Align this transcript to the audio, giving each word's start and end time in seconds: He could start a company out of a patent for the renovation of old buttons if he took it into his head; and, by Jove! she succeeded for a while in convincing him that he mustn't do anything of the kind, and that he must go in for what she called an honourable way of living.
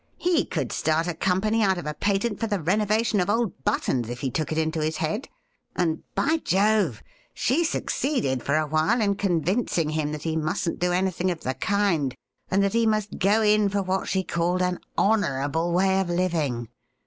He 0.17 0.45
could 0.45 0.71
start 0.71 1.05
a 1.05 1.13
company 1.13 1.61
out 1.61 1.77
of 1.77 1.85
a 1.85 1.93
patent 1.93 2.39
for 2.39 2.47
the 2.47 2.59
renovation 2.59 3.19
of 3.19 3.29
old 3.29 3.63
buttons 3.63 4.09
if 4.09 4.21
he 4.21 4.31
took 4.31 4.51
it 4.51 4.57
into 4.57 4.81
his 4.81 4.97
head; 4.97 5.29
and, 5.75 6.01
by 6.15 6.37
Jove! 6.37 7.03
she 7.35 7.63
succeeded 7.63 8.41
for 8.41 8.57
a 8.57 8.65
while 8.65 8.99
in 8.99 9.13
convincing 9.13 9.89
him 9.91 10.11
that 10.11 10.23
he 10.23 10.35
mustn't 10.35 10.79
do 10.79 10.91
anything 10.91 11.29
of 11.29 11.41
the 11.41 11.53
kind, 11.53 12.15
and 12.49 12.63
that 12.63 12.73
he 12.73 12.87
must 12.87 13.19
go 13.19 13.43
in 13.43 13.69
for 13.69 13.83
what 13.83 14.07
she 14.09 14.23
called 14.23 14.63
an 14.63 14.79
honourable 14.97 15.71
way 15.71 15.99
of 15.99 16.09
living. 16.09 16.69